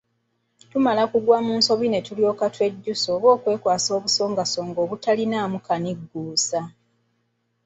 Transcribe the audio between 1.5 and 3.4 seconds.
nsobi ne tulyoka twejjusa oba